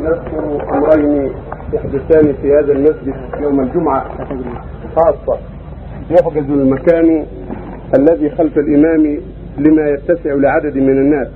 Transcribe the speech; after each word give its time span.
نذكر 0.00 0.62
أمرين 0.74 1.32
يحدثان 1.72 2.34
في 2.42 2.52
هذا 2.54 2.72
المسجد 2.72 3.14
يوم 3.40 3.60
الجمعة. 3.60 4.04
خاصة 4.96 5.38
يحجز 6.10 6.50
المكان 6.50 7.26
الذي 7.98 8.30
خلف 8.30 8.58
الإمام 8.58 9.18
لما 9.58 9.88
يتسع 9.88 10.34
لعدد 10.34 10.76
من 10.76 10.98
الناس. 10.98 11.28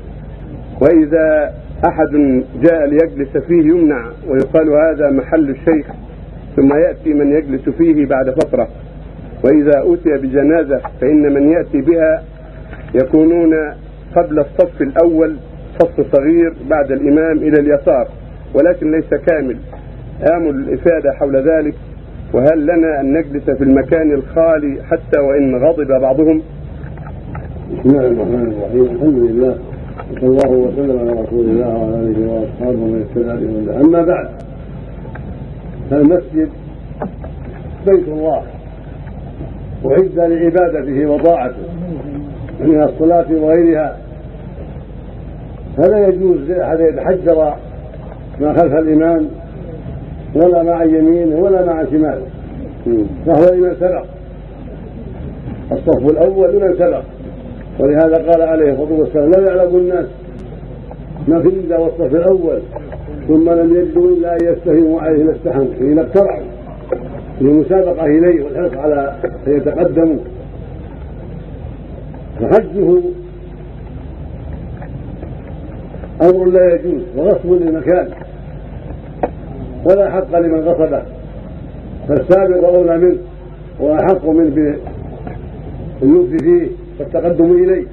وإذا 0.83 1.55
أحد 1.89 2.43
جاء 2.63 2.87
ليجلس 2.87 3.37
فيه 3.37 3.63
يمنع 3.63 4.05
ويقال 4.29 4.69
هذا 4.71 5.11
محل 5.11 5.51
الشيخ 5.51 5.87
ثم 6.57 6.73
يأتي 6.77 7.15
من 7.15 7.33
يجلس 7.33 7.69
فيه 7.69 8.07
بعد 8.07 8.31
فتره 8.31 8.69
وإذا 9.45 9.83
أتي 9.95 10.23
بجنازة 10.27 10.81
فإن 11.01 11.35
من 11.35 11.53
يأتي 11.53 11.81
بها 11.81 12.23
يكونون 12.95 13.55
قبل 14.17 14.39
الصف 14.39 14.83
الأول 14.83 15.37
صف 15.79 16.17
صغير 16.17 16.53
بعد 16.71 16.93
الإمام 16.93 17.39
إلى 17.39 17.61
اليسار 17.61 18.09
ولكن 18.55 18.91
ليس 18.91 19.15
كامل. 19.27 19.57
امل 20.37 20.51
الإفادة 20.51 21.13
حول 21.13 21.37
ذلك 21.37 21.75
وهل 22.33 22.63
لنا 22.63 23.01
أن 23.01 23.13
نجلس 23.13 23.51
في 23.51 23.65
المكان 23.65 24.13
الخالي 24.13 24.83
حتى 24.91 25.21
وإن 25.21 25.57
غضب 25.57 26.01
بعضهم؟ 26.01 26.43
بسم 27.73 27.91
الله 27.91 28.07
الرحمن 28.07 28.53
الرحيم. 28.53 28.83
الحمد 28.83 29.19
لله 29.31 29.59
وصلى 30.11 30.29
الله 30.29 30.51
وسلم 30.51 30.99
على 30.99 31.11
رسول 31.21 31.45
الله 31.47 31.69
وعلى 31.69 31.95
آله 31.95 32.33
وأصحابه 32.33 32.79
ومن 32.83 33.07
اهتدى 33.09 33.47
بهداه 33.47 33.81
أما 33.81 34.03
بعد 34.03 34.29
فالمسجد 35.91 36.49
بيت 37.87 38.09
الله 38.09 38.43
أعد 39.87 40.17
لعبادته 40.17 41.07
وطاعته 41.07 41.67
من 42.61 42.83
الصلاة 42.83 43.27
وغيرها. 43.33 43.97
فلا 45.79 46.09
يجوز 46.09 46.39
لأحد 46.41 46.81
يتحجر 46.81 47.55
ما 48.41 48.53
خلف 48.53 48.73
الإمام 48.73 49.29
ولا 50.35 50.63
مع 50.63 50.85
يمينه 50.85 51.37
ولا 51.37 51.65
مع 51.67 51.85
شماله 51.85 52.27
فهو 53.27 53.55
لمن 53.55 53.77
سبق 53.81 54.05
الصف 55.73 56.11
الأول 56.11 56.51
لمن 56.55 56.75
سبق 56.79 57.03
ولهذا 57.79 58.31
قال 58.31 58.43
عليه 58.43 58.73
الصلاة 58.73 58.99
والسلام 59.01 59.31
لا 59.31 59.47
يعلم 59.47 59.77
الناس 59.77 60.07
ما 61.29 61.43
في 61.43 61.49
إلا 61.49 61.79
والصف 61.79 62.15
الأول. 62.15 62.59
ثم 63.29 63.51
لم 63.51 63.77
يجدوا 63.77 64.11
إلا 64.11 64.33
أن 64.33 64.39
يستهموا 64.53 65.01
عليه 65.01 65.25
لاستحموا 65.25 65.75
حين 65.79 65.99
اقترعوا. 65.99 66.45
للمسابقة 67.41 68.07
إليه 68.07 68.45
والحرص 68.45 68.75
على 68.75 69.15
أن 69.47 69.57
يتقدموا. 69.57 70.19
فحجه 72.41 73.01
أمر 76.23 76.45
لا 76.45 76.75
يجوز 76.75 77.03
وغصب 77.17 77.53
للمكان 77.53 78.09
ولا 79.85 80.11
حق 80.11 80.39
لمن 80.39 80.61
غصبه 80.61 81.03
فالسابق 82.09 82.69
أولى 82.69 82.99
منه 82.99 83.19
وأحق 83.81 84.29
منه 84.29 84.77
باللطف 86.01 86.43
فيه 86.43 86.69
والتقدم 87.01 87.53
إليه. 87.53 87.85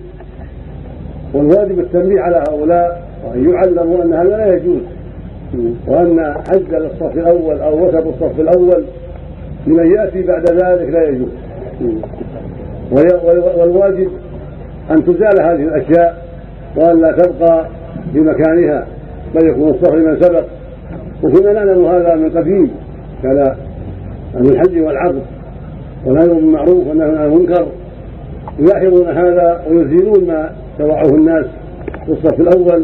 والواجب 1.33 1.79
التنبيه 1.79 2.21
على 2.21 2.43
هؤلاء 2.49 3.07
وأن 3.25 3.49
يعلموا 3.49 4.03
أن 4.03 4.13
هذا 4.13 4.37
لا 4.37 4.55
يجوز 4.55 4.81
وأن 5.87 6.33
حج 6.47 6.73
الصف 6.73 7.17
الأول 7.17 7.59
أو 7.59 7.87
وسط 7.87 8.07
الصف 8.07 8.39
الأول 8.39 8.83
لمن 9.67 9.91
يأتي 9.91 10.21
بعد 10.21 10.49
ذلك 10.49 10.89
لا 10.89 11.09
يجوز. 11.09 11.29
والواجب 13.57 14.09
أن 14.91 15.05
تزال 15.05 15.41
هذه 15.41 15.63
الأشياء 15.63 16.25
وأن 16.75 17.01
لا 17.01 17.11
تبقى 17.11 17.65
في 18.13 18.19
مكانها 18.19 18.87
بل 19.35 19.49
يكون 19.49 19.69
الصف 19.69 19.93
لمن 19.93 20.21
سبق. 20.21 20.43
وكنا 21.23 21.53
نعلم 21.53 21.85
هذا 21.85 22.15
من 22.15 22.29
قديم 22.29 22.71
كان 23.23 23.55
عن 24.35 24.45
الحج 24.45 24.81
والعقد 24.81 25.21
والنهي 26.05 26.27
بالمعروف 26.27 26.87
والنهي 26.87 27.17
عن 27.17 27.25
المنكر. 27.25 27.67
يلاحظون 28.59 29.07
هذا 29.07 29.61
ويزيلون 29.69 30.27
ما 30.27 30.49
شرعه 30.77 31.09
الناس 31.09 31.45
في 32.05 32.11
الصف 32.11 32.39
الأول 32.39 32.83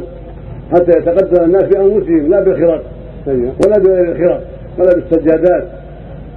حتى 0.72 0.92
يتقدم 0.98 1.44
الناس 1.44 1.64
بأنفسهم 1.64 2.30
لا 2.30 2.44
بالخرق 2.44 2.84
ولا 3.28 3.80
بغير 3.80 4.12
الخرق 4.12 4.42
ولا 4.80 4.90
بالسجادات 4.96 5.64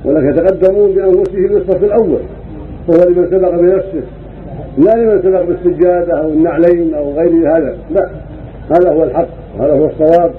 ولكن 0.05 0.29
يتقدمون 0.29 0.93
بأنفسهم 0.93 1.47
للصف 1.47 1.85
الأول. 1.85 2.21
وهو 2.89 3.09
لمن 3.09 3.31
سبق 3.31 3.51
بنفسه 3.51 4.03
لا 4.79 4.93
لمن 4.95 5.23
سبق 5.23 5.43
بالسجادة 5.43 6.21
أو 6.21 6.29
النعلين 6.29 6.95
أو 6.95 7.13
غير 7.13 7.57
هذا 7.57 7.77
لا. 7.91 8.11
هذا 8.71 8.93
هو 8.93 9.05
الحق 9.05 9.29
وهذا 9.59 9.73
هو 9.73 9.87
الصواب. 9.87 10.31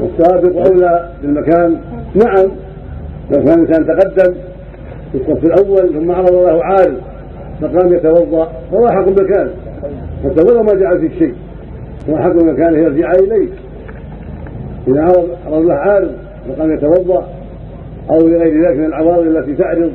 والسابق 0.00 0.68
أولى 0.68 1.08
بالمكان. 1.22 1.80
نعم 2.14 2.50
لو 3.30 3.44
كان 3.44 3.60
الإنسان 3.60 3.86
تقدم 3.86 4.34
في 5.12 5.18
الصف 5.18 5.44
الأول 5.44 5.92
ثم 5.94 6.12
عرض 6.12 6.32
له 6.32 6.64
عارض 6.64 6.96
فقام 7.60 7.92
يتوضأ 7.94 8.48
فهو 8.70 8.88
حق 8.88 9.08
المكان 9.08 9.50
حتى 10.24 10.42
ولو 10.42 10.62
ما 10.62 10.74
جعل 10.74 11.00
فيه 11.00 11.18
شيء. 11.18 11.34
هو 12.10 12.18
حق 12.18 12.30
المكان 12.30 12.74
يرجع 12.74 13.10
إليه. 13.10 13.48
إذا 14.88 15.02
عرض 15.02 15.28
عرض 15.46 15.66
له 15.66 15.74
عارض 15.74 16.10
فقام 16.48 16.72
يتوضأ 16.72 17.28
أو 18.10 18.18
لغير 18.18 18.68
ذلك 18.68 18.78
من 18.78 18.84
العوارض 18.84 19.26
التي 19.26 19.54
تعرض 19.54 19.92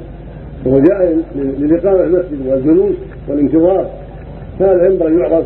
وهو 0.66 0.80
جاء 0.80 1.18
للإقامة 1.36 1.98
في 1.98 2.04
المسجد 2.04 2.48
والجلوس 2.48 2.96
والانتظار. 3.30 3.90
فهذا 4.60 4.86
ينبغي 4.86 5.20
يعرف 5.20 5.46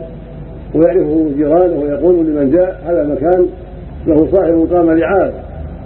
ويعرفه 0.75 1.29
جيرانه 1.37 1.79
ويقول 1.79 2.25
لمن 2.25 2.51
جاء 2.51 2.81
هذا 2.85 3.01
المكان 3.01 3.45
له 4.07 4.27
صاحب 4.31 4.67
قام 4.73 4.91
لعاب 4.91 5.33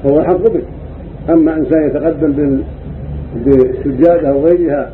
فهو 0.03 0.21
حق 0.21 0.41
به. 0.41 0.61
أما 1.29 1.57
إنسان 1.57 1.87
يتقدم 1.87 2.61
بالسجادة 3.45 4.29
أو 4.29 4.45
غيرها 4.45 4.89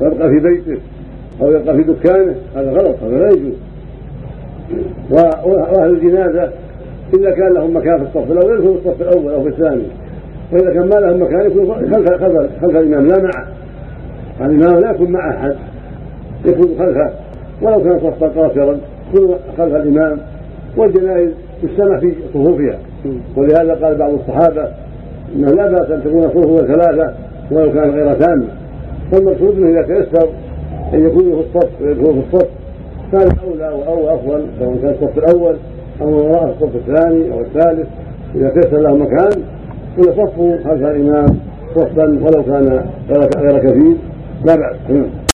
ويبقى 0.00 0.28
في 0.28 0.38
بيته 0.38 0.80
أو 1.42 1.50
يبقى 1.50 1.76
في 1.76 1.82
دكانه 1.82 2.34
هذا 2.56 2.70
غلط 2.70 2.96
هذا 3.02 3.18
لا 3.18 3.28
يجوز. 3.28 3.54
وأهل 5.44 5.90
الجنازة 5.90 6.50
إذا 7.18 7.30
كان 7.30 7.52
لهم 7.52 7.76
مكان 7.76 7.98
في 7.98 8.02
الصف 8.02 8.32
الأول 8.32 8.62
في 8.62 8.68
الصف 8.68 9.02
الأول 9.02 9.32
أو 9.32 9.42
في 9.42 9.48
الثاني. 9.48 9.84
وإذا 10.52 10.72
كان 10.72 10.88
ما 10.88 10.94
لهم 10.94 11.22
مكان 11.22 11.46
يكون 11.46 11.74
خلف 11.74 12.08
خلف, 12.08 12.50
خلف 12.62 12.76
الإمام 12.76 13.06
لا 13.06 13.22
معه 13.22 13.46
الإمام 14.40 14.80
لا 14.80 14.90
يكون 14.90 15.10
مع 15.10 15.30
أحد 15.30 15.54
يكون 16.44 16.68
خلفه. 16.78 17.10
ولو 17.62 17.84
كان 17.84 18.00
صفا 18.00 18.26
قاصرا. 18.28 18.78
خلف 19.58 19.74
الإمام 19.74 20.18
والجنائز 20.76 21.30
تجتمع 21.62 21.98
في 21.98 22.14
صفوفها. 22.34 22.78
ولهذا 23.36 23.74
قال 23.74 23.94
بعض 23.94 24.12
الصحابة 24.12 24.68
إنه 25.36 25.48
لا 25.48 25.70
بأس 25.70 25.90
أن 25.90 26.02
تكون 26.04 26.22
صفوفها 26.22 26.66
ثلاثة 26.66 27.12
ولو 27.50 27.72
كان 27.72 27.90
غير 27.90 28.14
تامه 28.14 28.46
فالمقصود 29.12 29.56
انه 29.56 29.68
إذا 29.70 29.82
تيسر 29.82 30.28
أن 30.94 31.06
يكونوا 31.06 31.42
في 31.42 31.48
الصف 31.48 31.70
ويكونوا 31.82 32.22
في 32.22 32.36
الصف 32.36 32.48
كان 33.12 33.28
أولى 33.48 33.68
أو 33.68 34.14
أفضل 34.14 34.44
سواء 34.58 34.76
كان 34.82 34.90
الصف 34.90 35.18
الأول 35.18 35.56
أو 36.00 36.08
وراء 36.08 36.54
الصف 36.56 36.76
الثاني 36.76 37.32
أو 37.32 37.40
الثالث. 37.40 37.88
إذا 38.34 38.48
تيسر 38.48 38.78
له 38.78 38.96
مكان 38.96 39.42
يصفوا 39.98 40.56
خلف 40.64 40.82
الإمام 40.82 41.26
صفا 41.74 42.04
ولو 42.04 42.42
كان 42.42 42.84
غير 43.38 43.58
كثير 43.58 43.96
لا 44.44 44.56
بأس. 44.56 44.76